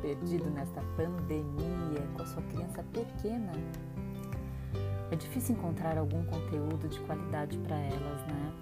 [0.00, 3.52] perdido nesta pandemia com a sua criança pequena,
[5.10, 8.52] é difícil encontrar algum conteúdo de qualidade para elas, né?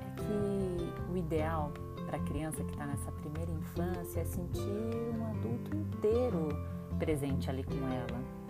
[0.00, 1.72] É que o ideal
[2.06, 6.48] para a criança que está nessa primeira infância é sentir um adulto inteiro
[6.98, 8.44] presente ali com ela.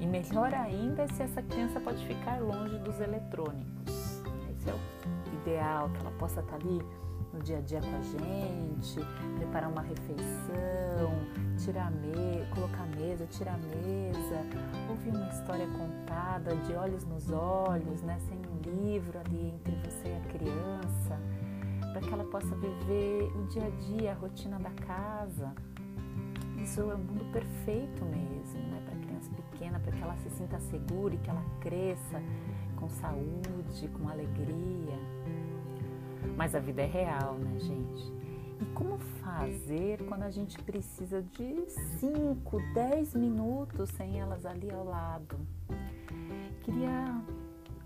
[0.00, 4.22] E melhor ainda se essa criança pode ficar longe dos eletrônicos.
[4.50, 6.80] Esse é o ideal, que ela possa estar tá ali
[7.32, 9.00] no dia a dia com a gente,
[9.36, 11.12] preparar uma refeição,
[11.58, 14.46] tirar me colocar a mesa, tirar a mesa,
[14.88, 20.08] ouvir uma história contada de olhos nos olhos, né, sem um livro ali entre você
[20.08, 21.20] e a criança,
[21.92, 25.52] para que ela possa viver o dia a dia, a rotina da casa.
[26.62, 30.58] Isso é o mundo perfeito mesmo, né, para criança pequena, para que ela se sinta
[30.60, 32.20] segura e que ela cresça
[32.76, 34.67] com saúde, com alegria.
[36.38, 38.12] Mas a vida é real, né, gente?
[38.60, 44.84] E como fazer quando a gente precisa de 5, 10 minutos sem elas ali ao
[44.84, 45.36] lado?
[46.62, 47.20] Queria.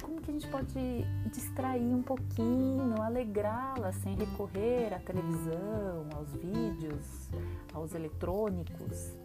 [0.02, 7.30] Como que a gente pode distrair um pouquinho, alegrá-las sem recorrer à televisão, aos vídeos,
[7.72, 9.16] aos eletrônicos?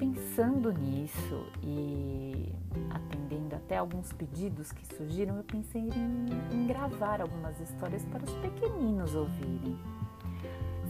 [0.00, 2.52] Pensando nisso e
[2.90, 3.21] atendendo
[3.72, 9.14] até alguns pedidos que surgiram, eu pensei em, em gravar algumas histórias para os pequeninos
[9.14, 9.78] ouvirem.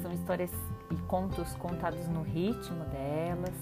[0.03, 0.51] São histórias
[0.91, 3.55] e contos contados no ritmo delas,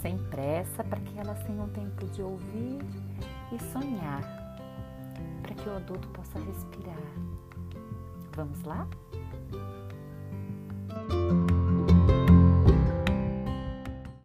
[0.00, 2.78] sem pressa, para que elas tenham tempo de ouvir
[3.52, 4.22] e sonhar,
[5.42, 6.96] para que o adulto possa respirar.
[8.34, 8.88] Vamos lá?